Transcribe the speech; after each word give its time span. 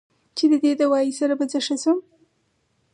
چې 0.35 0.45
د 0.51 0.53
دې 0.63 0.71
دوائي 0.81 1.11
سره 1.19 1.33
به 1.39 1.45
زۀ 1.51 1.59
ښۀ 1.65 1.75
شم 1.83 1.97